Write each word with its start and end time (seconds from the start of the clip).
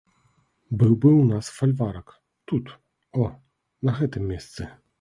Быў 0.79 0.93
бы 1.03 1.09
ў 1.09 1.23
нас 1.31 1.49
фальварак, 1.59 2.07
тут, 2.53 2.73
о, 3.25 3.31
на 3.89 3.97
гэтым 4.03 4.23
месцы. 4.35 4.71